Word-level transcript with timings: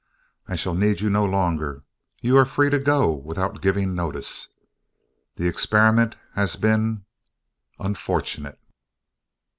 I 0.47 0.55
shall 0.55 0.73
need 0.73 0.99
you 0.99 1.11
no 1.11 1.23
longer. 1.23 1.83
You 2.23 2.35
are 2.39 2.45
free 2.45 2.71
to 2.71 2.79
go 2.79 3.13
without 3.13 3.61
giving 3.61 3.93
notice. 3.93 4.47
The 5.35 5.47
experiment 5.47 6.15
has 6.33 6.55
been 6.55 7.05
unfortunate." 7.77 8.57